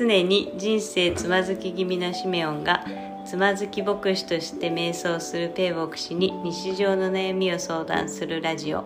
[0.00, 2.86] 常に人生つまずき気味なシメオンが
[3.26, 8.84] つまずき牧師として瞑想するペイ牧師に日常の悩みを相談するラジオ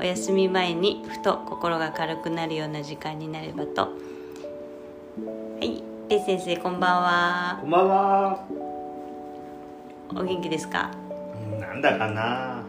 [0.00, 3.88] お休み前にふと心が軽くなるような時間になればとは
[5.60, 8.44] いペイ先生こんばんはこんばんは。
[10.16, 10.90] お元気ですか？
[11.60, 12.62] なんだかな。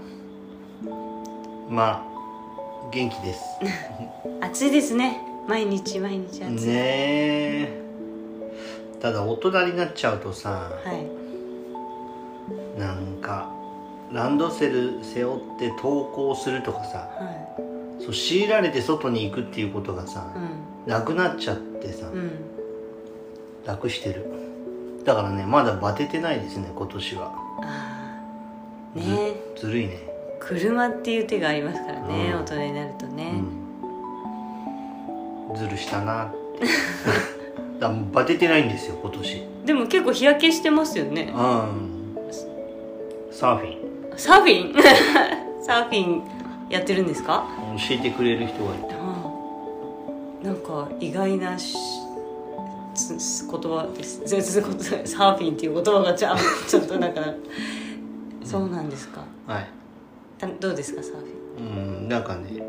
[1.70, 3.42] まあ元気です。
[4.42, 7.85] 暑いですね毎日毎日暑い、ねえ。
[9.02, 11.26] ただ大人になっちゃうとさ、はい
[12.80, 13.50] なんか
[14.12, 17.56] ランドセル背負って登校するとかさ、は
[18.00, 20.32] そう強いられて外に行くっていうことがさ、
[20.86, 22.32] いなくなっちゃってさ、うんうん
[23.66, 24.28] 楽してる。
[25.06, 27.34] だからねまだバテてないですね今年は。
[27.64, 28.22] あ
[28.96, 30.08] あねずるいね。
[30.40, 33.42] 車っていう手がありますからね、うん大人になるとね、
[35.50, 35.58] うん。
[35.58, 36.36] ずるしたなって。
[37.90, 39.44] だバテてないんですよ今年。
[39.66, 41.34] でも結構日焼けしてますよね。
[41.36, 42.16] うん。
[43.32, 43.70] サーフィ
[44.16, 44.18] ン。
[44.18, 44.74] サーフィン？
[45.64, 46.22] サーフィン
[46.70, 47.46] やってるんですか？
[47.90, 48.96] 教えてくれる人がいた。
[50.48, 51.76] なんか意外なし
[52.96, 54.22] 言葉です。
[54.26, 56.36] 全然ことサーフィンっていう言葉がちゃ
[56.68, 57.22] ちょっとなんか
[58.44, 59.22] そうなんですか？
[59.48, 59.68] はい。
[60.38, 61.64] たどうですかサーフィう
[62.06, 62.62] んなんかね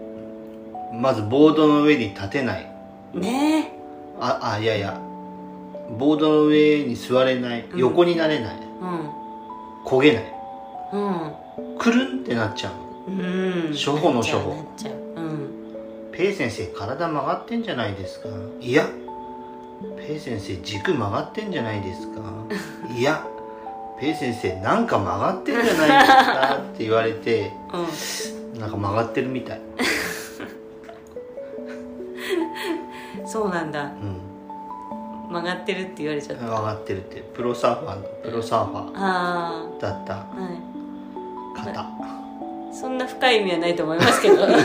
[0.95, 2.73] まずボードの上に立てない。
[3.15, 3.76] ンね
[4.21, 5.01] ああいやいや
[5.99, 7.79] ボードの上に座れないうん。
[7.79, 8.67] 横になれない、え
[9.87, 10.33] 焦げない。
[10.93, 11.33] うん。
[11.79, 12.73] くるんってなっちゃ
[13.07, 13.11] う。
[13.11, 13.21] うん。
[13.21, 14.55] うん初歩の初歩。
[14.55, 14.95] なっちゃう。
[14.95, 15.51] ううん。
[16.13, 18.29] ペイ先生体曲がってんじゃないですか。
[18.61, 18.89] いや。
[19.97, 22.21] ペイ先生軸曲がってんじゃないですか。
[22.97, 23.25] いや。
[24.01, 26.57] ペイ先生なんか曲がってんじゃないですか。
[26.57, 27.53] って言われて。
[27.73, 29.61] うなんか曲がってるみたい
[33.37, 33.85] そうなんだ。
[33.85, 34.17] うん。
[35.31, 36.45] 曲がってるって言われちゃった。
[36.47, 37.21] 曲がってるって。
[37.21, 39.81] プロサーファーのプロサーファあー。
[39.81, 40.15] だった。
[40.15, 41.65] あはい。
[41.75, 41.87] 方
[42.73, 44.47] そんな深い意味はないと思いますけど。
[44.49, 44.57] ね。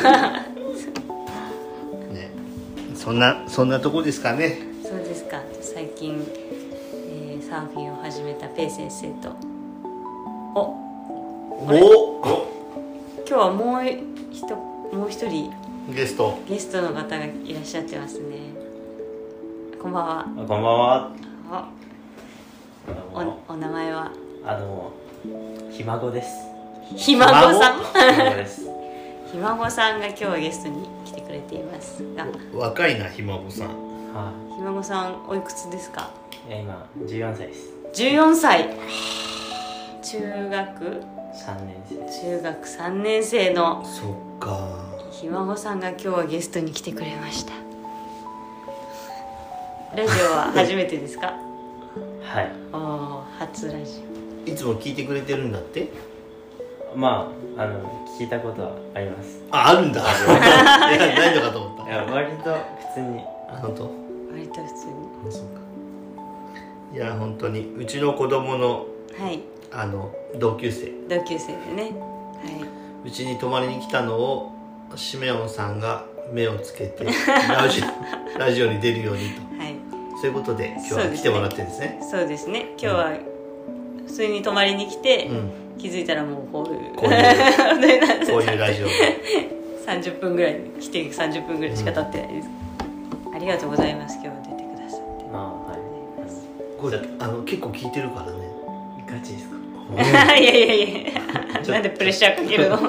[2.96, 4.60] そんなそんなとこですかね。
[4.84, 5.42] そうですか。
[5.60, 6.26] 最近、
[7.10, 9.36] えーサーフィンを始めたペイ先生と。
[10.56, 10.62] お。
[11.68, 12.48] お。
[13.28, 13.82] 今日はもう
[14.32, 15.52] ひともう一人。
[15.94, 16.40] ゲスト。
[16.48, 18.71] ゲストの方がいらっしゃってますね
[19.82, 21.12] こんばんはこんばんは。
[23.48, 24.12] おお名前は？
[24.46, 24.92] あの
[25.72, 26.30] ひ孫です。
[26.96, 27.80] ひ孫さん？
[27.80, 28.62] ひ孫です。
[29.32, 33.68] ひ孫さんが今日はゲストに来てくれていますが若いなひ孫さん
[34.14, 36.10] はひ孫さんおいくつですか？
[36.48, 36.50] い。
[36.50, 37.74] いや今14歳です。
[37.94, 38.70] 14歳
[40.04, 41.02] 中学？
[41.34, 41.96] 三年生。
[42.30, 44.04] 中学3年生のそ
[44.36, 44.58] っか
[45.12, 47.54] ひ孫さんが今日はゲストに来てくれました
[49.96, 51.34] ラジオは初めてですか？
[52.24, 52.52] はい。
[52.74, 54.02] おー初ラジ
[54.52, 55.90] いつも聞いてくれてるんだって？
[56.96, 59.42] まああの聞いたことはあります。
[59.52, 60.02] ああるんだ。
[60.02, 63.20] いやないのかと思っいや割と普通に。
[63.50, 63.84] た本当？
[63.84, 63.90] オ
[64.34, 64.88] 割と普通
[65.28, 65.32] に。
[65.32, 65.62] そうか。
[66.94, 67.74] いや本当に。
[67.78, 68.86] うちの子供の
[69.20, 69.42] はい。
[69.74, 70.92] あの同級生。
[71.10, 71.84] 同級生でね。
[71.84, 71.88] は
[73.06, 74.52] うちに泊まりに来たのを
[74.96, 77.04] シメオンさんが目をつけて
[77.50, 77.86] ラジオ
[78.40, 79.42] ラジオに出るようにと
[80.22, 82.00] そういうことで今日は来てもらってるんですね。
[82.12, 82.68] そうですね。
[82.78, 83.14] 今日は
[84.06, 85.52] 普通に泊まりに来て、うん。
[85.80, 86.94] 気づいたらもうこういう。
[86.96, 88.88] こういう ラジオ。
[89.88, 92.50] 30分ぐらいに来て30分ぐらいしか経ってないです、
[93.34, 94.20] ありがとうございます。
[94.24, 95.26] 今日は出てくださって。
[95.26, 95.76] まあは
[96.80, 98.38] これあの結構聞いてるからね。
[99.00, 99.12] い。
[99.12, 99.56] ガチですか？
[100.38, 101.12] いやいやいや。
[101.74, 102.78] なんでプレッシャーかけるの？
[102.78, 102.86] く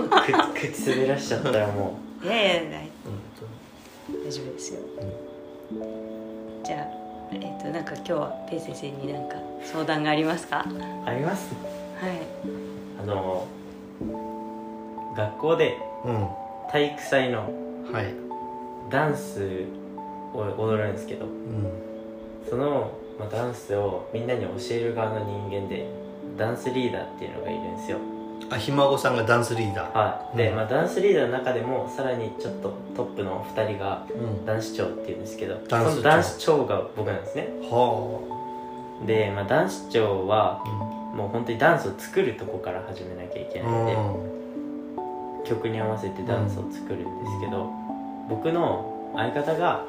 [0.70, 2.60] 口滑らしちゃったらもいやいや
[4.24, 4.80] 大丈夫ですよ、
[6.64, 7.01] じゃあ
[7.34, 10.64] えっ、となんか今日はペイ先生になんか相談がありますか？
[11.06, 11.52] あります。
[11.52, 11.56] い。
[13.00, 13.46] あの
[15.16, 16.28] 学校でうん。
[16.70, 17.50] 体育祭の
[17.92, 18.14] はい。
[18.90, 19.64] ダンス
[20.34, 21.26] を踊るんですけど。
[21.26, 21.66] うん。
[22.48, 25.86] その、まあ、ダンスをみんなに教える側の人間で
[26.36, 27.98] ダンスリーダーっていうのがいるんですよ
[28.50, 29.98] あひ孫さんがダンスリーダー。
[29.98, 30.36] はい。
[30.36, 34.44] で、うんまあ、ダンスリーダーの中でもさらにちょっとトップの2人がうん。
[34.44, 35.90] 男子長っていうんですけど男子長。
[35.90, 37.48] その男子長が僕なんですね。
[37.62, 40.68] はで、まあ、男子長はあ
[41.16, 43.96] もう本当にダンスを作るとこから始めなきゃいけうないんでん。
[45.44, 47.70] 曲に合わせてダンスを作るんですけど
[48.28, 49.84] 僕の相方が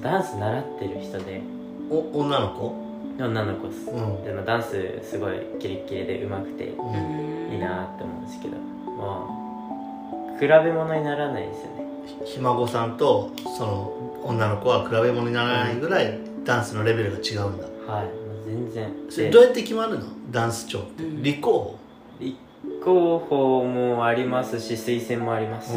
[0.00, 1.42] ダンス習ってる人で
[1.90, 2.89] お女の子？
[3.22, 3.90] 女の子です。
[3.90, 4.24] うん。
[4.24, 7.52] でまあダンスすごいキレッキレで上手くてうん。
[7.52, 8.56] いいなって思うんですけど。
[8.98, 11.84] まあ比べ物にならないですよね。
[12.24, 17.64] ひ孫さんとその女の子は比べ物にならないぐらいダンスのレベルが違うんだ。
[17.92, 18.08] はい。
[18.46, 19.06] 全然。
[19.06, 20.06] でそれどうやって決まるの？
[20.30, 21.22] ダンス長って、うん。
[21.22, 21.78] 立候
[22.18, 22.36] 立
[22.82, 25.76] 候補もありますし推薦もあります、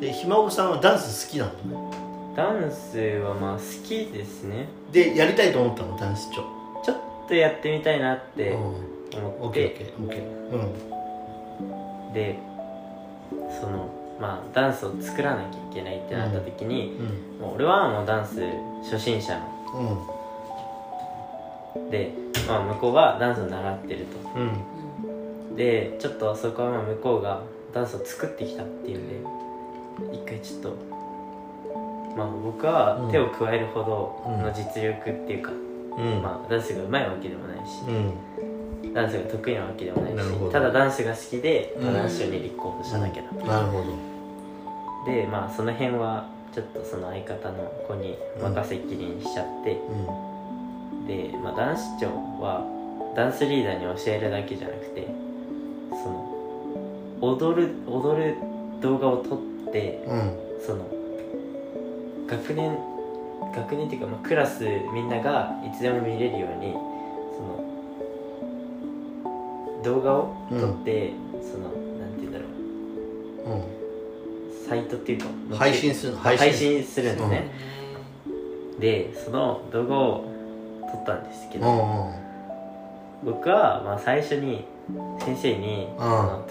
[0.00, 1.50] でひ孫さんはダンス好きなの？
[1.90, 1.97] ね
[2.38, 4.68] ダンスはまあ好きですね。
[4.92, 5.98] でやりたいと思ったの？
[5.98, 6.36] ダンス長。
[6.84, 6.96] ちょっ
[7.26, 8.58] とやってみたいなってうん。
[9.16, 9.70] 思って。
[9.70, 10.20] ケーオッケー。
[10.52, 12.12] うん。
[12.14, 12.38] で
[13.60, 17.02] そのまあダンスを作らなきゃいけないってなった時に、う
[17.38, 17.40] ん。
[17.40, 18.40] もう俺はもうダンス
[18.84, 19.36] 初心者
[19.74, 20.06] の。
[21.74, 21.90] うん。
[21.90, 22.12] で、
[22.46, 24.16] まあ、向こうはダンスを習ってると。
[24.38, 24.44] う
[25.52, 25.56] ん。
[25.56, 27.42] でちょっとそこはまあ向こうが
[27.74, 30.97] ダンスを作ってきたっていうんで一回ちょっと
[32.18, 36.20] まあ僕は手を加えるほどの実力っていうか、うん。
[36.20, 38.92] まあダンスが上手いわけでもないしうん。
[38.92, 41.94] ダンスが得意なわけでもないしただダンスが好きでうん。
[41.94, 44.08] ダンス賞に立候補しただけだ、なるほど。
[45.06, 52.06] でまあその辺はちょっとその相方の子に任せっきりにしちゃって、うで、まあ、男子長
[52.42, 52.66] は
[53.14, 55.06] ダンスリーダーに教えるだけじゃなくて
[55.90, 58.36] その踊る踊る
[58.80, 60.36] 動画を撮ってんうん。
[60.60, 60.97] その
[62.28, 62.76] 学年
[63.54, 67.64] 学年っていうか、まあ、クラスみんながいつでも見れるようにその
[69.82, 73.58] 動画を撮って、そのなんて言うんだろう。
[73.58, 73.62] う
[74.68, 76.18] サイトっていうかん配信するの？
[76.18, 76.84] 配信？
[76.84, 77.50] するんですえね、
[78.78, 80.24] でその動画を
[80.92, 82.14] 撮ったんですけど、うんうん。
[83.24, 84.66] 僕はまあ最初に
[85.20, 85.88] 先生に、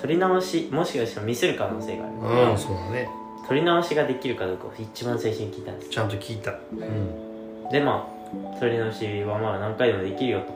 [0.01, 2.17] 撮り直しもしかしたらミスる可能性がある。
[2.17, 3.07] から、うんそうだね
[3.47, 5.89] 撮り直しができるかどうかを一番最初に聞いたんです。
[5.89, 6.51] ちゃんと聞いた。
[6.51, 7.69] うん。
[7.71, 8.07] でま
[8.55, 10.53] あ撮り直しはまあ何回でもできるよと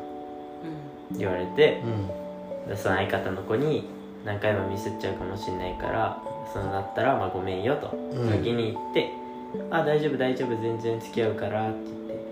[1.17, 2.67] 言われてうん。
[2.67, 3.87] でその相方の子に
[4.25, 6.21] 何回もミスっちゃうかもしれないから
[6.51, 7.95] そのなったらまあごめんよと。
[7.95, 8.29] うん。
[8.29, 9.09] 先に言って
[9.71, 12.25] 「あ大丈夫大丈夫全然付き合うから」って言って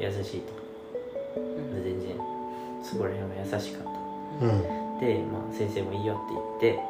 [0.00, 0.18] うん。
[0.18, 0.52] 優しいと。
[1.36, 1.40] う
[1.78, 1.84] ん。
[1.84, 2.16] 全然
[2.82, 3.84] そこら辺は優しかっ
[4.40, 4.46] た。
[4.46, 4.62] うん。
[4.98, 6.82] で、まあ、先生もいいよって言って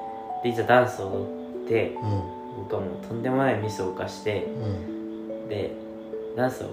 [0.45, 5.49] でいざダンスを踊ってうん僕はもうとんでもないミスを犯してうん。
[5.49, 5.73] で
[6.37, 6.67] ダンスを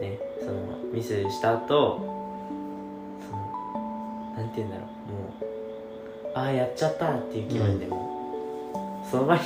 [0.00, 0.52] ねその
[0.92, 1.98] ミスした後
[3.20, 5.28] そのなんて言うんだろうも
[6.34, 9.40] うああやっちゃったっていう気分でもうその場に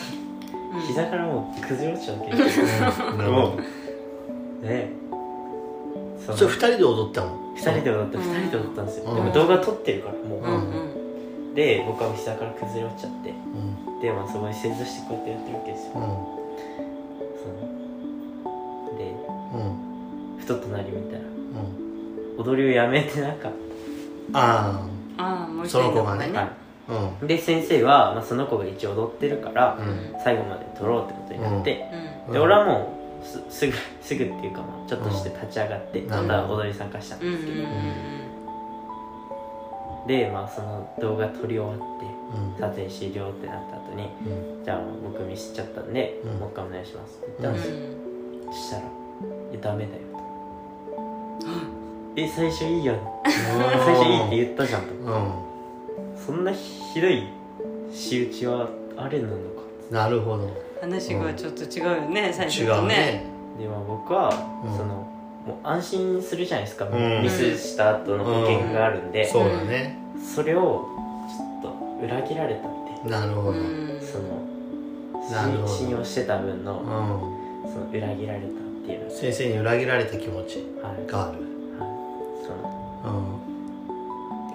[0.75, 0.81] うん。
[0.81, 2.67] 膝からもう崩れ落ちちゃうわけですよ
[3.13, 3.19] うん。
[3.19, 3.63] なるほど
[4.63, 4.91] で
[6.19, 7.53] それ二人で踊ったの？
[7.55, 9.17] 二人で踊って二人で踊ったんですよ、うん。
[9.17, 10.71] でも動画撮ってるからもう、うん
[11.49, 11.55] うん。
[11.55, 13.31] で僕は膝から崩れ落ちちゃって。
[13.31, 13.74] うん
[14.05, 16.01] でまあそこに正座してこうやってやってるわけですよ、うん。
[17.41, 17.49] そ
[18.93, 19.05] ので
[19.55, 19.59] う
[20.37, 20.39] ん。
[20.39, 22.39] ふと隣見たらうん。
[22.39, 23.53] 踊りをやめてなかっ
[24.35, 24.87] あ
[25.17, 26.29] ああもう一そ人の子がね。
[26.33, 26.51] た、は
[26.89, 27.25] あうん。
[27.25, 30.15] い、で先生は、まあ、その子が一応踊ってるから、うん。
[30.23, 31.91] 最後まで撮ろうってことになって、
[32.27, 32.33] うん。
[32.35, 33.73] で俺はもうすすぐ
[34.03, 36.11] すぐっていうかまあちょっとして立ち上がって、ん。
[36.11, 37.69] また踊り参加したんうんうんですけど、
[40.07, 42.61] でまあその動画撮り終わってうん。
[42.61, 44.65] 撮影終了ってなった後にうん。
[44.65, 46.31] じゃあ僕ミスっちゃったんで、うん。
[46.39, 47.19] もう一回お願いします。
[47.23, 47.77] って言ったんですよ、
[48.47, 48.83] そしたら
[49.53, 49.99] 「えダメだよ」
[51.41, 51.47] と
[52.17, 52.99] 「え最初いいやん。
[53.25, 53.33] 最
[53.95, 54.95] 初いいって言ったじゃん」と。
[54.95, 55.33] うん。
[56.17, 57.29] そんなひどい
[57.91, 59.39] 仕打ちはあれなのか。
[59.91, 60.49] なるほど。
[60.81, 62.85] 話がちょっと違うよね最初違とね。
[62.85, 63.25] うね。
[63.59, 64.29] でまあ僕は、
[64.65, 64.77] うん。
[64.77, 65.07] その
[65.47, 67.23] もう安心するじゃないですか、うん。
[67.23, 69.99] ミスした後の保険があるんで、そうだね。
[70.35, 70.89] それを
[71.29, 72.71] ちょっと裏切られたっ
[73.03, 73.09] て。
[73.11, 73.51] なるほど。
[73.51, 74.55] うんうんその
[75.31, 75.69] なるほど。
[75.69, 76.83] 信用してた分の
[77.65, 78.51] その裏切られたっ
[78.87, 79.05] ていう。
[79.05, 81.39] の先生に裏切られた気持ちはい、がある。
[81.39, 81.89] はい、
[82.47, 83.45] そのうん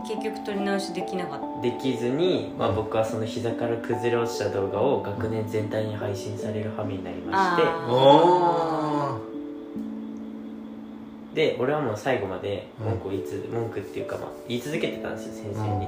[0.07, 1.61] 結局取り直しできなかった。
[1.61, 2.75] できずに、まあ、うん。
[2.75, 7.63] 僕はその膝から崩れ落ちた動画を学年全体に配信される羽目になりまして。
[7.63, 8.88] あおー
[11.39, 15.87] で俺はもう最後まで文句を言いつ、文句っていうか、まあ、言い続けてたんですよ先生に、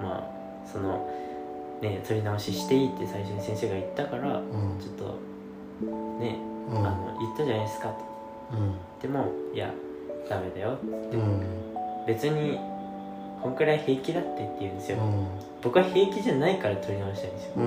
[0.00, 1.10] まあその
[1.82, 5.18] ね取り直ししていいって最初に先生が言ったからちょっと
[6.20, 6.38] ね、
[6.70, 6.86] うん。
[6.86, 7.96] あの言ったじゃないですかと。
[9.02, 9.74] でもいや
[10.30, 12.06] ダメだようんうん。
[12.06, 12.60] 別に
[13.42, 15.26] こんくらい平気だってって言うんですよ、うん。
[15.60, 17.52] 僕は平気じゃないから取り直したいんですよ。
[17.56, 17.62] う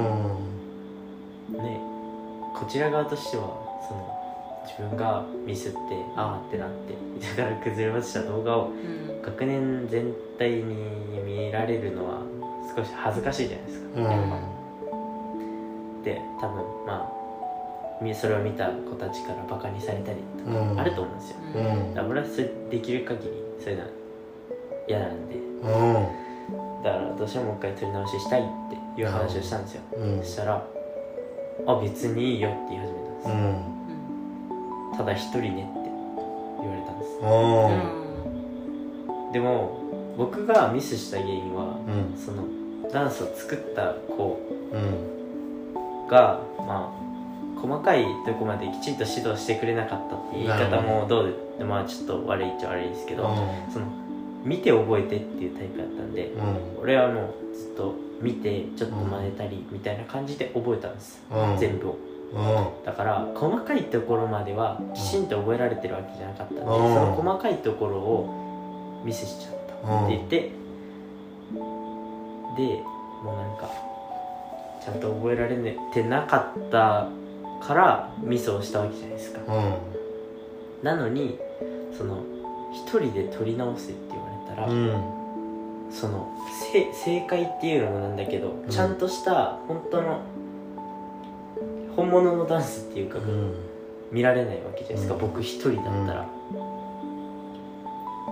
[1.55, 1.57] ん。
[1.57, 1.81] ね
[2.55, 3.43] こちら側としては
[3.85, 4.16] その
[4.67, 5.77] 自分がミスって
[6.15, 6.93] ああってなって
[7.41, 9.21] だから崩れ落ちた動画をうん。
[9.21, 10.65] 学年全体に
[11.25, 12.21] 見られるのは
[12.75, 14.01] 少し恥ずかしいじゃないですか、う
[15.99, 16.03] ん。
[16.03, 17.11] で多分まあ
[18.01, 20.79] みそれを見た子たちからバカにされたりとかうん。
[20.79, 21.93] あると思うんですよ、うん。
[21.93, 23.89] だから俺はそれできる限りそういうのは
[24.87, 25.35] 嫌なんで。
[25.35, 25.63] うん。
[26.83, 28.45] だからどうしてももう一回取り直ししたいっ
[28.95, 30.19] ていう話をしたんですよ、うん。
[30.19, 30.63] そしたら
[31.65, 33.76] あ別にいいよって言い始めたんです、うんうん
[34.97, 35.61] ただ一人ねって
[36.59, 37.11] 言われたんです。
[39.33, 39.77] でも
[40.17, 42.17] 僕がミスした原因はうん。
[42.17, 42.43] その
[42.91, 44.41] ダンスを作った子
[44.73, 46.07] うん。
[46.07, 53.23] がまあ細かいとこまできちんと指導してくれなかったっていう言い方もどうでまあちょっと悪いっちゃ悪いですけど、
[53.73, 53.85] その
[54.43, 56.81] 見て覚えてっていうタイプだったんでうん。
[56.81, 61.57] 俺はもうずっと見てちょっと真似たりみたいな感じで覚えたんです、うん。
[61.57, 61.97] 全部を
[62.33, 62.85] うん。
[62.85, 66.67] だから細かいところまではきちんと覚えられてるわけじゃなかったんで、うん。
[66.67, 69.53] その細かいところをミスしちゃっ
[69.85, 70.51] たって言って、
[72.57, 72.83] で
[73.23, 73.69] もうなんか
[74.83, 75.55] ちゃんと覚えられ
[75.93, 77.09] てなかった
[77.65, 79.39] からミスをしたわけじゃないですか。
[79.47, 79.73] うん。
[80.83, 81.39] なのに
[81.97, 82.23] その
[82.73, 85.91] 一人で取り直せって言われたら、うん。
[85.91, 86.29] その
[86.71, 88.69] せ正解っていうのもなんだけど、ん。
[88.69, 90.19] ちゃんとした本当の
[91.97, 93.53] 本物のダンスっていうか、うん。
[94.11, 95.19] 見られないわけじゃないですか、うん。
[95.19, 96.29] 僕一人だったら、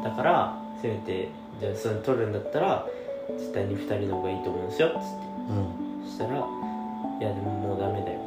[0.03, 1.29] だからせめて
[1.59, 2.87] じゃあそれ取るんだったら
[3.37, 5.05] 絶対に2人の方がいいと思うんですよっつって。
[5.49, 6.05] うん。
[6.05, 6.31] そしたら
[7.19, 8.19] 「いやでももうダメだよ。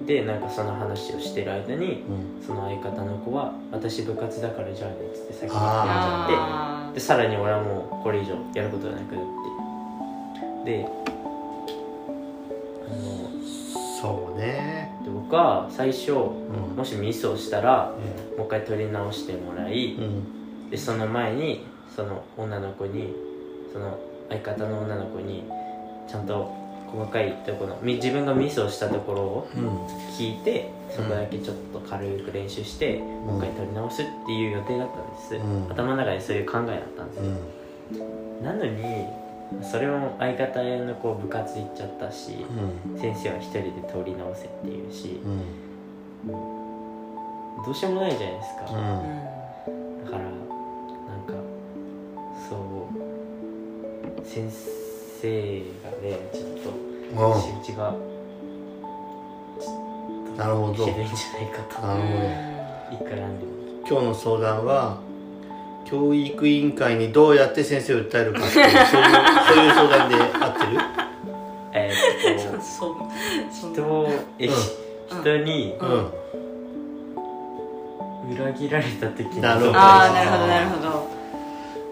[0.00, 2.42] うん」でなんかその話をしてる間にうん。
[2.42, 9.24] その相方の子は「私部活だからじゃあね」っつって先に決めちゃあってでさらに俺はもうこれ以上やることがなくなっ
[10.64, 10.70] て。
[10.70, 10.88] で
[12.86, 13.17] あの
[15.28, 16.76] ねで僕は最初うん。
[16.76, 17.92] もしミスをしたら
[18.36, 20.70] もう一回取り直してもらい、うん。
[20.70, 23.14] でその前にその女の子に
[23.72, 25.44] その相方の女の子に
[26.08, 26.52] ちゃんと
[26.86, 29.86] 細かいところみ自分がミスをしたところをうん。
[30.18, 35.70] 聞いてそこだけちょっと軽く練習して、もう一回取り直すっていう予定だったんです、うん。
[35.70, 38.02] 頭の中でそういう考えだったんです
[38.42, 39.06] なのに
[39.62, 42.44] それも相方の子部活行っちゃったし、
[42.92, 43.00] うん。
[43.00, 46.32] 先生は一人で取り直せっていうしうん。
[47.64, 48.76] どうしようもないじゃないですか、うん。
[48.76, 50.32] ーだからなん
[51.26, 51.32] か
[52.48, 54.50] そう先
[55.20, 56.70] 生がねちょっと
[57.10, 57.40] うん。
[57.40, 57.94] 仕打ちが
[60.36, 60.74] なるほど。
[60.74, 61.82] ひどいんじゃないかと。
[61.84, 62.06] なるほ
[63.00, 63.06] ど。
[63.06, 63.58] いくらでも。
[63.88, 65.00] 今日の相談は
[65.90, 69.10] 教育委員会にどうやって先生を訴えるかっていうそういう
[69.46, 70.80] そういう相談で合ってる？
[71.74, 72.60] えーっと
[73.72, 74.54] 人をえうん
[75.20, 76.12] 人にうん。
[78.34, 79.54] 裏切られた時にな。
[79.54, 81.08] るほどああなるほどなるほど。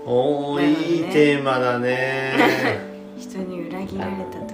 [0.05, 2.35] おお、ねいいテーマだね。
[3.19, 4.47] 人に裏切られた時。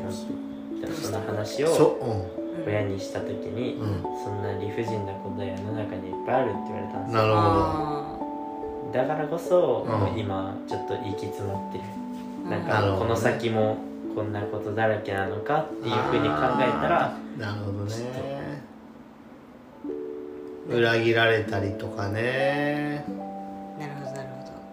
[1.03, 2.31] その話そを
[2.67, 4.03] 親にした時に、うん。
[4.23, 7.23] そんな理不尽なことは世の中にいっぱいあるって言われたんですよ。
[7.23, 8.02] なるほあ
[8.93, 10.19] だからこそ、うん。
[10.19, 11.85] 今ちょっと行き詰まってる。
[12.47, 12.99] ーなんなるほどね。
[12.99, 13.79] かこの先も
[14.15, 18.63] こんなことだらけなのかっていうふうに考えたらなるほどね。
[20.69, 23.05] 裏切られたりとかね。
[23.79, 24.29] なるほどなる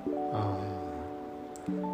[0.05, 0.49] ほ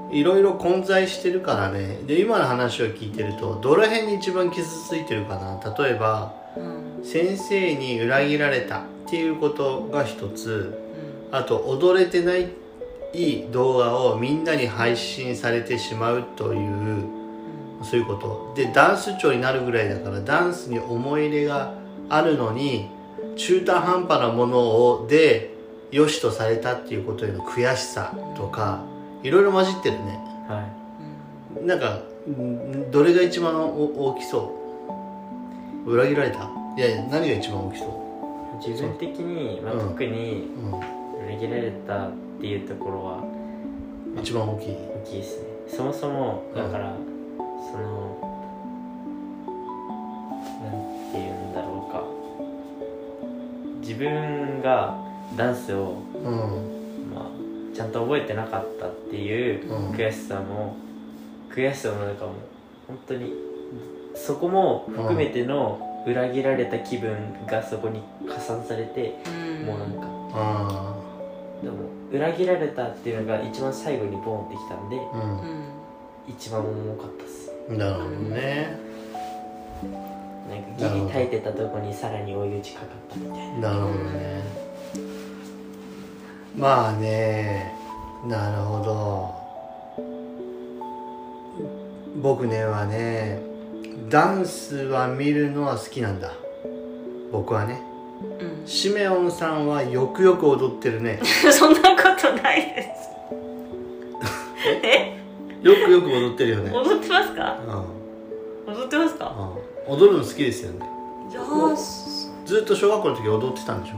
[0.10, 0.18] うん。
[0.18, 2.00] いろいろ混在してるからね。
[2.08, 5.60] で今の話を聞いてるとどの辺に一番傷ついてるかな。
[5.78, 7.06] 例えばどうん。
[7.06, 10.76] 先生に裏切られたっていうことが一つ。
[10.80, 10.85] うん
[11.38, 12.48] あと踊れてない
[13.52, 17.04] 動画をみんなに配信されてしまうという
[17.84, 18.54] そういうこと。
[18.56, 21.74] でダンス長になるぐらいだからダンスに思い入れが
[22.10, 22.90] あるのに
[23.36, 25.54] 中途半端なものをで
[25.92, 28.84] 良しとされたっていうことへの悔しさとか
[29.24, 30.20] いろいろ混じってるね。
[30.48, 30.68] は
[31.60, 34.52] うんなんかんどれが一番お大きそ
[35.86, 35.92] う？
[35.92, 36.50] 裏切られた？
[36.78, 37.86] いやいや何が一番大きそ
[38.66, 39.80] い自分的に、まあ、うん。
[39.90, 40.48] 特に
[41.26, 43.24] う、裏切られたっていうところは
[44.16, 44.76] うん、一番大きい。
[44.76, 45.48] 大きいですね。
[45.68, 46.94] そもそもだから、
[47.72, 48.18] その
[50.62, 50.72] なん
[51.12, 52.04] て言うんだろうか。
[53.82, 54.98] 自分が
[55.38, 57.14] ダンスを、うん。
[57.14, 59.92] まあ、ちゃんと覚えてなかったっていううん。
[59.92, 60.76] 悔しさも、
[61.50, 62.34] 悔しさの中も
[62.88, 63.34] 本当に
[64.16, 67.16] そこも含めての裏切られた気分
[67.48, 69.66] がそこに加算されて、うん。
[69.66, 70.95] もうなんかあ
[71.64, 71.78] でも
[72.12, 75.02] 裏切られたっていうのが一番最後にボーンってきたんで
[76.28, 77.52] 一番重かったっす。
[77.70, 78.78] なるほどね。
[80.50, 83.72] なんかギリ耐えてたとこにさらに追い打ちかかったみたいな。
[83.72, 84.44] なるほどね。
[86.58, 87.74] まあね
[88.28, 89.34] なるほど。
[92.22, 93.42] 僕ねはね
[94.10, 96.32] ダンスは見るのは好きなんだ。
[97.32, 97.82] 僕はね。
[98.40, 101.20] うんシメオンさんはよくよく踊ってるね。
[101.52, 103.10] そんなことないです。
[104.84, 105.18] え？
[105.62, 106.72] よくよく踊ってるよね。
[106.72, 107.58] 踊ってますか？
[108.66, 109.34] う踊踊ってますか？
[109.88, 109.94] うん。
[109.96, 110.80] 踊るの好きですよね。
[111.30, 113.98] じゃあすずっと小学校の時踊ってたんでしょ？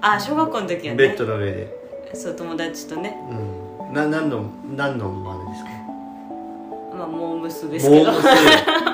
[0.00, 0.96] あ小学校の時はね。
[0.96, 1.76] ベッドの上で。
[2.14, 3.18] そう友達とね。
[3.88, 3.94] うん。
[3.94, 4.44] な何の
[4.76, 5.70] 何の真似ですか？
[6.96, 8.12] まあモームスですけど。
[8.12, 8.20] モーム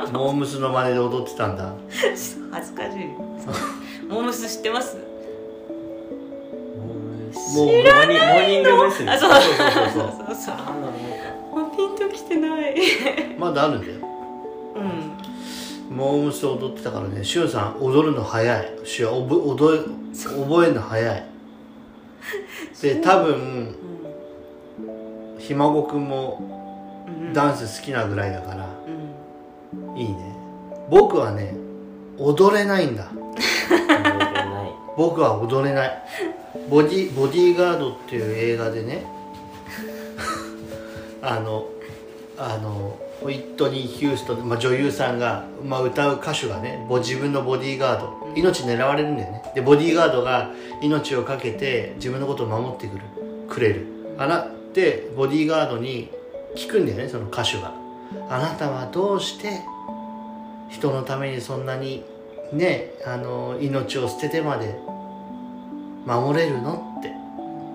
[0.06, 0.12] ス。
[0.12, 1.74] モームスの真似で踊ってたんだ。
[1.92, 3.06] 恥ずかしい。
[4.08, 4.96] モームス知ってます？
[7.54, 9.10] もうモーニモーニング娘。
[9.10, 10.34] あそうそうそうそうそうそう。
[10.34, 12.74] そうあピンときてない。
[13.38, 13.94] まだあるんだよ。
[14.76, 15.20] うん
[15.96, 17.24] モームス踊ってたからね。
[17.24, 18.68] しゅんさん踊るの早い。
[18.84, 19.78] しゅん覚え
[20.24, 21.24] 覚えるの早い。
[22.82, 23.74] で多分
[25.38, 26.40] ひ孫くんも
[27.08, 27.32] うん。
[27.32, 28.68] ダンス好きなぐらいだから
[29.92, 29.98] うん。
[29.98, 30.36] いいね。
[30.88, 31.54] 僕はね
[32.18, 33.08] 踊れないんだ。
[34.96, 36.02] 僕は踊れない
[36.68, 39.04] ボディボディーガードっていう映画でね
[41.22, 41.66] あの
[42.36, 49.42] あのホイットニー・ヒューストン、まあ、女優さんが、まあ、歌う歌手がね自分のボディーガード命狙われるんだよね。
[49.54, 53.02] でボディーガードが命を懸けて自分のことを守ってくる
[53.48, 53.86] くれる。
[54.18, 56.08] あなってボディーガードに
[56.56, 57.74] 聞くんだよねその歌手が。
[58.28, 59.60] あなたはどうして
[60.70, 62.02] 人のためにそんなに
[62.52, 64.74] ねあの命を捨ててまで
[66.06, 67.12] 守れるのって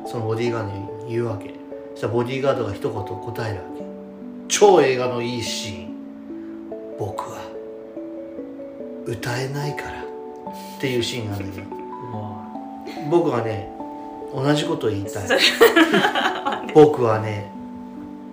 [0.10, 1.54] そのボディーガードに言うわけ。
[1.94, 3.86] そしたらボディーガードが一言答えるわけ。
[4.48, 5.96] 超映画のいいシーン。
[6.98, 7.42] 僕は
[9.06, 11.76] 歌えないからっていうシーンがあるんだけど。
[13.10, 13.72] 僕はね
[14.34, 15.28] 同じこと言いたい。
[16.74, 17.52] 僕はね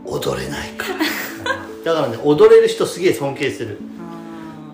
[0.04, 0.98] 踊れないから。
[1.84, 3.78] だからね踊れる人すげえ尊敬する。
[3.78, 3.82] っ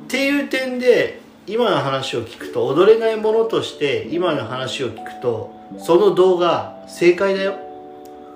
[0.09, 1.18] ていう点で
[1.49, 7.55] 今の話を聞くと踊れないものとして今の話を聞くとその動画正解だよ。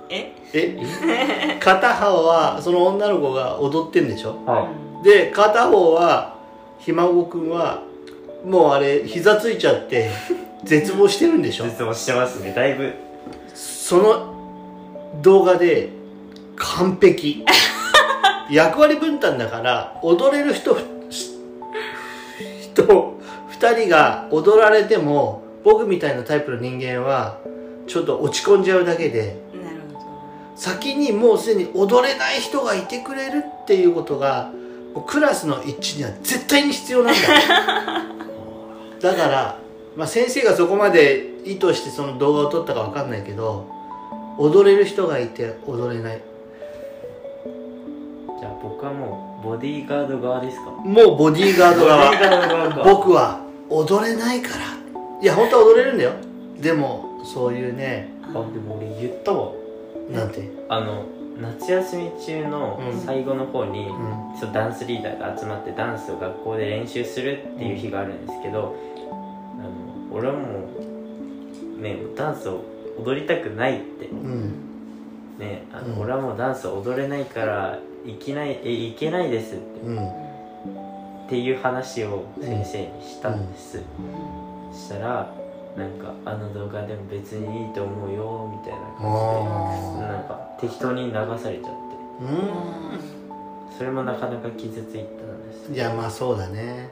[0.08, 0.32] え？
[0.52, 1.56] え？
[1.60, 4.36] 片方はその女の子が踊ってんでしょ？
[4.46, 4.68] は
[5.04, 6.34] で片方は
[6.78, 7.82] ひ孫くんは
[8.44, 10.10] もうあれ膝ついちゃって
[10.64, 11.66] 絶望してるんでしょ？
[11.66, 12.52] い実もしてますね。
[12.54, 12.92] だいぶ。
[13.54, 14.34] その
[15.22, 15.90] 動画で
[16.56, 17.44] 完璧。
[18.50, 20.76] 役割分担だから踊れる人
[22.72, 23.18] 人
[23.50, 27.38] 2人が踊られても僕みたいなタイプの人間は
[27.86, 30.00] ちょっと落ち込んじゃうだけでなるほど。
[30.56, 34.50] 先にもうすでに踊れない人がいてくれるっていうことが
[34.94, 37.20] もうクラスの一致には絶対に必要なんだ。
[39.12, 39.58] だから、
[39.96, 43.66] まあ、先生がそこまで意図してその動画を撮ったかわかんないけど
[44.38, 46.22] 踊れる人がいて踊れない。
[48.38, 50.70] じゃあ僕はもうボディーガード側ですか？
[50.70, 52.10] もうボディーガード側。
[52.10, 52.82] ガード側か。
[52.84, 54.64] 僕は踊れないから。
[55.20, 56.12] いや本当は踊れるんだよ。
[56.60, 58.10] でもそういうね。
[58.22, 59.52] あでも俺言ったわ。
[60.10, 60.48] なんて？
[60.68, 61.04] あの
[61.40, 63.00] 夏休み中のうん。
[63.00, 64.38] 最後の方に、うん。
[64.38, 68.76] そうダンスリーダーが集まってダンスを学校で練習するっていう日があるんですけど、
[69.10, 69.70] あの
[70.16, 70.40] 俺はも
[71.78, 72.64] うねダンスを
[72.98, 74.06] 踊りたくないって。
[74.06, 74.68] うん。
[75.38, 76.00] ねあの、うん。
[76.02, 79.80] 俺はもうダンスを踊れないからいけないえいけないですって。
[79.86, 80.06] うん。
[80.06, 83.80] っていう話を先生にしたんです、
[84.70, 85.34] そしたら
[85.76, 88.98] なんかあの動画でも別にいいと思うよみたいな感
[89.94, 91.66] じであなんか適当に流されちゃって。
[92.22, 93.76] ーうん。
[93.78, 95.72] それもなかなか傷ついたんです。
[95.72, 96.90] いやまあそうだね。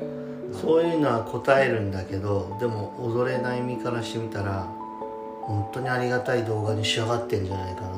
[0.00, 0.54] うん。
[0.54, 4.66] そういうのは答えるんだけどでも踊れない身からしてみたら
[5.42, 7.88] 本当にありがたい動画に仕上がってんじゃないかな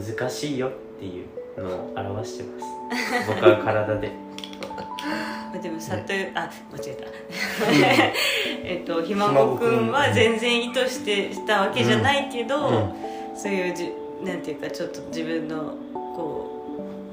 [0.00, 3.26] 難しいよっていうのを表してます。
[3.28, 4.10] 僕は体で。
[5.62, 7.06] でもさとあ間違えた。
[8.64, 12.92] えっとひ孫くんは全然意図してしたわけじゃないけど、うん。
[13.36, 13.92] そういうじ
[14.24, 15.74] なんていうかちょっと自分の
[16.14, 16.46] こ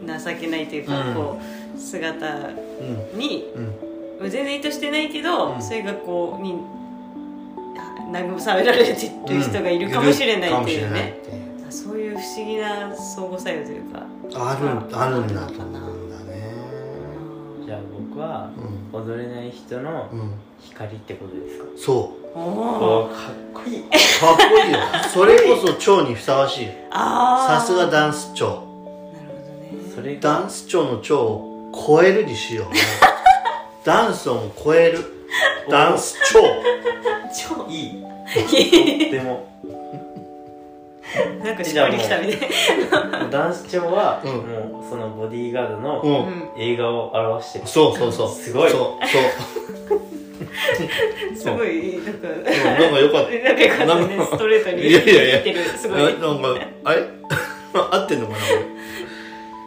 [0.04, 1.14] う情けないというか、うん。
[1.14, 1.40] こ
[1.76, 3.20] う姿うん。
[3.20, 3.52] に
[4.22, 4.30] うん。
[4.30, 5.62] 全然意図してないけど、うん。
[5.62, 6.56] それがこうに
[7.78, 8.92] あ慰められて
[9.28, 11.18] る人がいるかもしれないっていうね、
[12.18, 14.04] 不思議な相互作用というか。
[14.36, 16.52] あるあるんだと思んだね。
[17.66, 18.50] じゃあ僕は
[18.94, 19.02] うん。
[19.06, 20.32] 踊れない人のうん。
[20.62, 21.66] 光ってことですか？
[21.78, 22.38] そう。
[22.38, 22.44] おお
[23.06, 23.82] おーかっこいい。
[23.84, 23.92] かっ
[24.50, 24.80] こいいよ。
[25.14, 28.48] それこそ蝶にふさわしいああさすがダンスス蝶。
[28.48, 29.92] なるほどね。
[29.96, 32.66] それダがンス蝶の蝶を超えるにしよう。
[33.86, 35.00] ダンスをも超える。
[35.70, 36.40] ダンス蝶。
[37.56, 38.04] 超いい。
[38.34, 39.48] とっても
[41.44, 44.32] なんかしっくりきたみたいもうダンス調は、うん。
[44.32, 48.30] もうそのボディーガードのうん、うん映画を表してる、そうそうそう。
[48.32, 48.72] すごい。
[48.72, 49.08] そう。
[49.08, 49.22] そう。
[51.38, 52.44] すごいなんかうん。
[52.44, 53.32] なんかよかった。
[53.32, 55.32] なんかよかったねなんかストレートにいやいやいや。
[55.32, 55.60] 言ってる。
[55.78, 56.00] すごい。
[56.00, 57.04] えなんかあれ？
[57.74, 58.34] 合ってんのか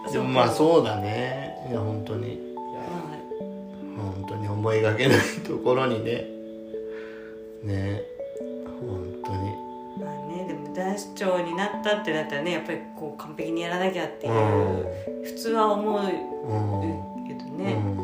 [0.07, 0.13] な？
[0.13, 1.57] でもまあそうだね。
[1.71, 2.39] いや本当に。
[3.97, 6.27] ま本当に思いがけないところにね。
[7.63, 8.03] ね。
[8.81, 9.50] 本当に
[10.81, 14.37] 大首長になったってなったらねやっぱりこう完璧にやらなきゃっていう、う
[15.21, 15.25] ん。
[15.25, 17.97] 普通は思ううんけどね、うん。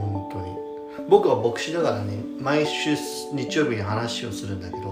[0.00, 0.56] 本当に。
[1.10, 2.96] 僕は牧師だからね毎週
[3.34, 4.88] 日曜日に話をするんだけど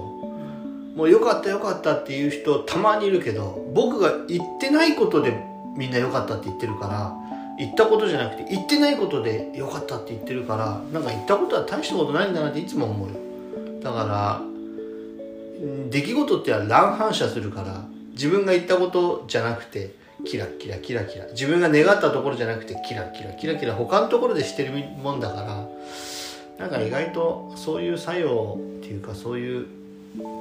[0.95, 5.43] もう良かった良かったっていう人たまにいるけど僕が言ってないことで
[5.77, 7.15] みんな良かったって言ってるから
[7.59, 13.15] 言ったことじゃなくて言ってないことで良かったって言ってるからなんか言ったことは大したことないんだなっていつも思うよ。
[13.83, 14.56] だからうん
[15.91, 25.69] 出来事っては乱反射するから自分が言ったことじゃなくてキラキラキラキラ自分が願ったところじゃなくてキラキラキラキラ他のところでしてるもんだから
[26.59, 29.67] なんか意外とそういう作用っていうかそういう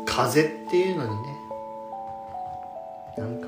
[0.06, 1.16] 風っていうのにね
[3.18, 3.48] なんか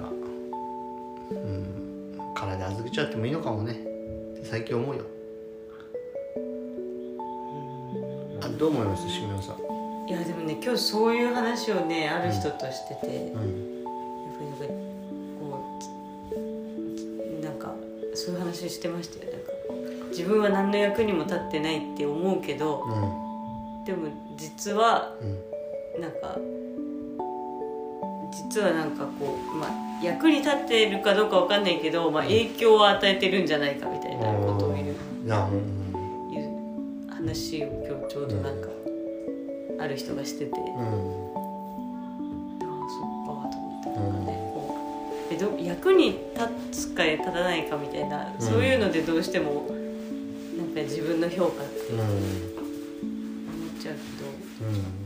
[1.31, 3.73] うん体預けちゃってもいいのかもね。
[3.73, 5.03] って最近思うよ。
[8.41, 9.09] あどう思います？
[9.09, 9.66] しみおさん。
[10.07, 13.89] いやでもね今日そういう話をねある人としてて、やっぱうんりな
[14.49, 14.65] んか
[15.39, 15.67] こ
[17.41, 17.73] うなんか
[18.15, 19.31] そういう話してましたよ。
[19.33, 25.37] なんか自分は何の役にも立ってないって思うけどうんでも実はうん。
[26.01, 26.37] なんか
[28.31, 29.69] 実はなんかこう、まあ、
[30.03, 36.33] 役に立ってるかどうかわかんないけど、まあ、影響を与えてるんじゃないかみたいなことを言ううん。
[36.33, 38.67] いう話を今日ちょうどなんか
[39.79, 40.67] ある人がしてて、あうん。
[42.61, 43.89] あそっかと思って。
[43.89, 44.75] なんかねこ
[45.29, 46.19] うえど役に
[46.71, 49.67] 立つか立たないかみたいな、そういうのでどうしても
[50.57, 51.99] なんか自分の評価ってうん。
[51.99, 52.09] 思っ
[53.81, 54.27] ちゃうけど。
[54.65, 54.97] うん。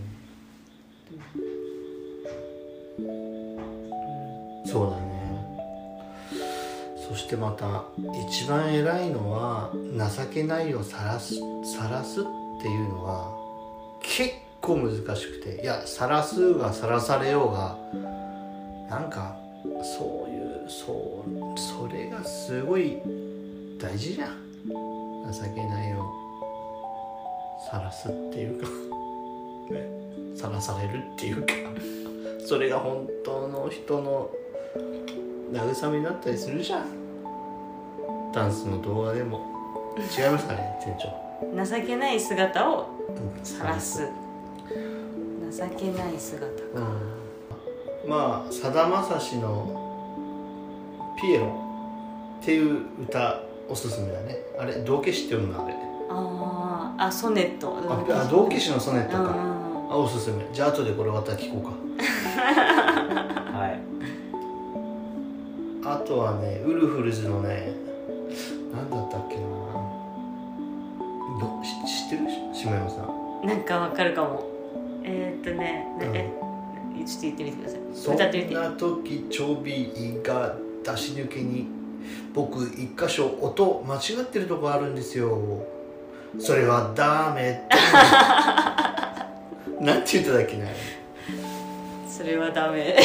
[4.65, 5.11] そうだね。
[7.09, 7.83] そしてまた
[8.29, 11.41] 一番偉いのは情けないを晒す
[11.77, 12.23] 晒すっ
[12.61, 13.40] ていうのは結
[14.61, 17.77] 構難しくていや晒すが晒されようが
[18.89, 19.35] なんか
[19.97, 22.97] そういうそうそれがすごい
[23.79, 24.51] 大事じゃん。
[25.31, 26.11] 情けないを
[27.71, 28.67] 晒すっていうか
[29.71, 29.87] ね
[30.35, 31.53] 晒されるっていうか
[32.45, 34.29] それが本当の人の
[35.53, 36.85] 慰めになったりするじゃん。
[38.33, 39.49] ダンスの動画でも。
[40.17, 41.09] 違いますかね店長。
[41.65, 44.07] 情けない姿をうん晒す
[45.51, 48.09] 情けない姿うん。
[48.09, 49.77] まあさだまさしの
[51.21, 51.45] 「ピエロ」
[52.41, 54.37] っていう歌おすすめだね。
[54.57, 55.75] あれ道化師って読むのあれ。
[56.09, 57.77] あーあソネット。
[57.87, 59.35] ああ道化師のソネットか。
[59.89, 60.47] あおすすめ。
[60.51, 61.71] じゃあ後でこれ終わったら聞こうか。
[63.57, 63.79] はい。
[65.83, 67.73] あとはねウルフルズのね
[68.73, 69.41] 何だったっけな。
[71.39, 72.29] どし知ってる？
[72.53, 73.01] し下山さ
[73.43, 73.47] ん。
[73.47, 74.43] なんかわかるかも
[75.43, 76.15] とね、うん。
[76.15, 76.31] え
[77.05, 77.79] ちょっと言ってみてください。
[77.93, 78.29] そんな
[78.71, 79.91] 時ちょび
[80.23, 81.67] が出し抜けに
[82.33, 85.37] 僕一箇所音間違ってるとこあるんですよ。
[86.39, 87.67] それはダメ
[89.81, 90.67] なんて言っただっけな。
[92.07, 92.95] それはダメ。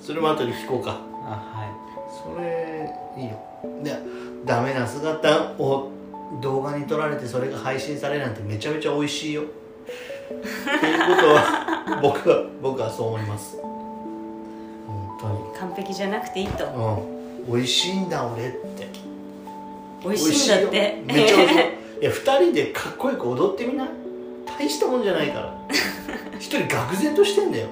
[0.00, 1.00] それも後で聞こうか。
[1.26, 1.70] あ
[2.10, 3.38] それいいよ。
[3.82, 3.96] で
[4.44, 5.90] ダメな姿を
[6.40, 9.44] 動画に撮られてそれが配信されるなんてめちゃめちゃ美味しいよ
[10.24, 13.56] っていうことは僕は僕はそう思います。
[13.60, 15.58] 本当に。
[15.58, 16.64] 完璧じゃなくていいと。
[16.66, 17.52] うん。
[17.54, 18.88] 美味しいんだ俺って。
[20.02, 21.02] 美味しいんだって。
[21.04, 22.04] めっちゃ美味しい。
[22.04, 23.88] や2人でかっこよく踊ってみな
[24.58, 25.54] 大したもんじゃないから。
[26.38, 27.68] 一人愕然としてんだよ。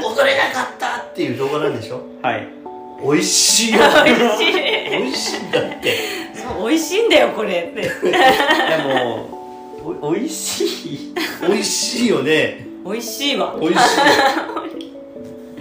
[0.00, 2.00] 踊れなかったっていう動画なんでしょ？
[2.22, 2.48] はいはい。
[3.02, 3.78] 美味しいよ。
[4.04, 4.52] 美味しい。
[4.90, 5.96] 美味しいんだって。
[6.34, 7.82] そう美味しいんだよこれって。
[7.82, 7.88] で
[8.84, 9.45] も
[10.02, 11.14] おおいしい。
[11.46, 12.66] 美味しいよね。
[12.84, 13.56] 美味しいわ。
[13.60, 13.78] 美味し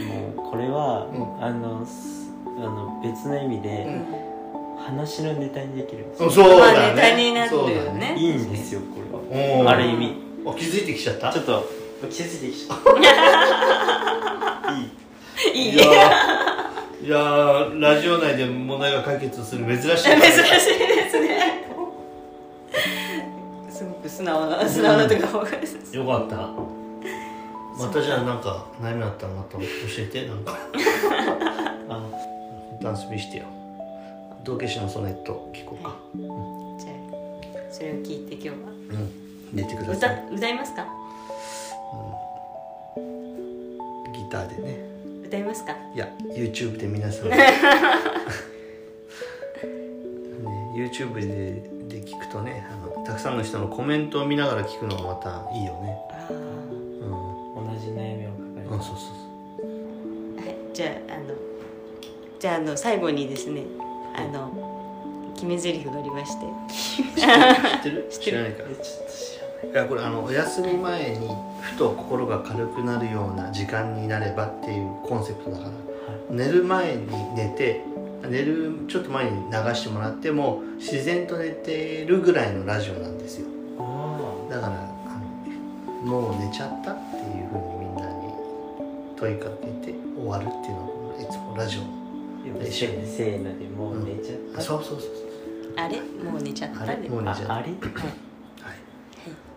[0.07, 1.43] もうこれは、うん。
[1.43, 4.05] あのすあの別の意味で、うん。
[4.83, 6.23] 話のネタにできるんです。
[6.23, 6.77] いよそうだね。
[6.79, 8.15] まあネタになるよそうだね。
[8.17, 8.85] いいんですよこ
[9.31, 9.71] れは。
[9.71, 10.13] ある意味。
[10.45, 11.31] あ気づいてきちゃった？
[11.31, 11.63] ちょっと
[12.09, 12.91] 気づいてきちゃった。
[14.73, 15.73] い いいい。
[15.75, 19.87] いやーいやーラジオ内で問題が解決する珍しい。
[19.97, 20.21] 珍しい
[20.79, 21.65] ですね
[23.75, 26.35] すごく素直な素直なところがですよかった。
[26.37, 29.63] またじゃあなんか悩みあったらまた教
[29.99, 30.53] えてなんか。
[31.89, 32.01] あ
[32.81, 33.43] ダンス見してよ。
[34.45, 35.95] 道化師のソネット聞こうか。
[36.15, 36.93] じゃあ
[37.71, 38.55] それを聞いて今日は。
[38.91, 39.11] うん。
[39.53, 40.23] 寝てくださ歌い。
[40.35, 40.85] 歌いますか？
[44.13, 44.77] ギターでね。
[45.25, 45.73] 歌いますか？
[45.93, 47.29] いや YouTube で皆さん。
[47.35, 47.37] ね
[50.77, 51.21] YouTube で
[51.61, 51.69] で
[52.05, 55.97] 聞くとねあのたくさんの人のコメントを見ながら聞くのがまたいいよね。
[56.11, 56.39] あうん、
[57.73, 59.11] 同じ悩みを抱えうん、そうそ
[59.63, 61.33] うーはいじゃああの
[62.39, 63.63] じゃああの最後にですね
[64.15, 66.45] あの決め台詞がありまして。
[66.69, 68.07] そう知ってる？
[68.11, 68.31] 知ってる。
[68.31, 68.63] 知らないか。
[68.69, 69.71] えちょっと知らない。
[69.71, 71.27] いやこれあのお休み前に
[71.61, 75.69] ふと心が軽くなるような時間になればっていうコンセプトだから。
[76.29, 77.83] 寝る前に寝て
[78.27, 83.47] 寝るちょっと前に流してもらっても自然と寝てるぐらいのラジオなんですよ。
[83.79, 84.77] あだからあ
[86.03, 88.33] のもう寝ちゃったっていうふうにみんなに
[89.17, 91.85] 問いかけて終わるっていうのがいつもラジオあ
[92.45, 95.09] でもせせーのでもう寝ちゃった、あそうそうそう
[95.77, 95.99] あれ？
[95.99, 96.83] もう寝ちゃった？
[96.83, 96.97] あれ？
[96.97, 97.17] ねも。
[97.19, 97.53] う寝ちゃった。
[97.53, 97.67] ああれ？
[97.67, 97.77] はい。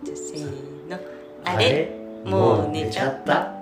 [0.05, 0.97] じゃあせーの。
[1.45, 1.91] ああれ？
[2.25, 3.58] もう寝ちゃった？